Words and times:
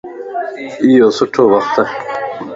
ايو 0.85 1.07
سٺو 1.17 1.43
وقت 1.53 1.75
ائي 1.81 1.91